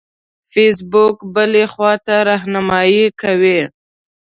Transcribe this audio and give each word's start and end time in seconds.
فیسبوک 0.51 1.15
بلې 1.33 1.65
خواته 1.73 2.15
رهنمایي 2.29 3.05
کوي. 3.21 3.61